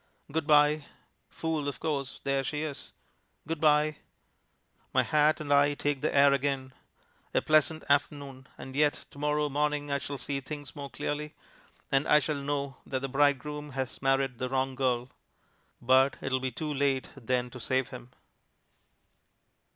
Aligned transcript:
"Good 0.31 0.47
bye!" 0.47 0.85
Fool 1.29 1.67
of 1.67 1.79
course 1.79 2.21
there 2.23 2.43
she 2.43 2.63
is. 2.63 2.91
"Good 3.47 3.61
Bye!" 3.61 3.97
My 4.95 5.03
hat 5.03 5.39
and 5.39 5.53
I 5.53 5.75
take 5.75 6.01
the 6.01 6.11
air 6.11 6.33
again. 6.33 6.73
A 7.35 7.41
pleasant 7.43 7.83
afternoon; 7.87 8.47
and 8.57 8.75
yet 8.75 9.05
to 9.11 9.19
morrow 9.19 9.47
morning 9.47 9.91
I 9.91 9.99
shall 9.99 10.17
see 10.17 10.39
things 10.39 10.75
more 10.75 10.89
clearly, 10.89 11.35
and 11.91 12.07
I 12.07 12.17
shall 12.19 12.37
know 12.41 12.77
that 12.83 13.01
the 13.01 13.09
bridegroom 13.09 13.73
has 13.73 14.01
married 14.01 14.39
the 14.39 14.49
wrong 14.49 14.73
girl. 14.73 15.11
But 15.79 16.15
it 16.19 16.31
will 16.31 16.39
be 16.39 16.51
too 16.51 16.73
late 16.73 17.11
then 17.15 17.51
to 17.51 17.59
save 17.59 17.89
him. 17.89 18.09